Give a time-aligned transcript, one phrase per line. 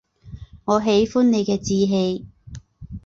[0.65, 2.25] 我喜欢你的志气